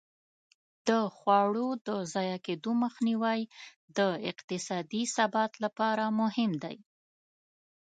[0.87, 3.41] د خواړو د ضایع کېدو مخنیوی
[3.97, 3.99] د
[4.31, 6.77] اقتصادي ثبات لپاره مهم دی.